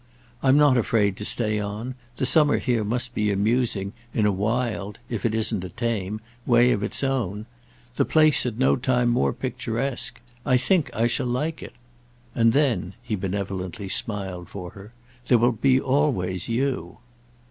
[0.41, 5.27] I'm not afraid to stay on; the summer here must be amusing in a wild—if
[5.27, 7.45] it isn't a tame—way of its own;
[7.97, 10.19] the place at no time more picturesque.
[10.43, 11.73] I think I shall like it.
[12.33, 14.91] And then," he benevolently smiled for her,
[15.27, 16.97] "there will be always you."